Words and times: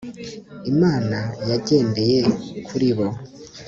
imana 0.71 1.17
yagendeye 1.49 2.19
kuri 2.67 2.89
bo 2.95 3.07